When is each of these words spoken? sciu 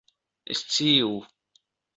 sciu 0.59 1.13